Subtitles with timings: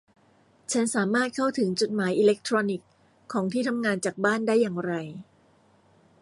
[0.71, 2.89] ฉันสามารถเข้าถึงจดหมายอิเล็กทรอนิกส์
[3.31, 4.93] ของที่ทำงานจากบ้านได้อย่างไร